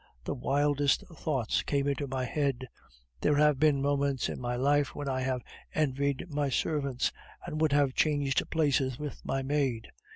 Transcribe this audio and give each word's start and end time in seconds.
The 0.23 0.33
wildest 0.33 1.03
thoughts 1.15 1.61
came 1.61 1.87
into 1.87 2.07
my 2.07 2.25
head. 2.25 2.67
There 3.21 3.35
have 3.35 3.59
been 3.59 3.83
moments 3.83 4.29
in 4.29 4.41
my 4.41 4.55
life 4.55 4.95
when 4.95 5.07
I 5.07 5.21
have 5.21 5.43
envied 5.75 6.25
my 6.27 6.49
servants, 6.49 7.11
and 7.45 7.61
would 7.61 7.73
have 7.73 7.93
changed 7.93 8.49
places 8.49 8.97
with 8.97 9.23
my 9.23 9.43
maid. 9.43 9.89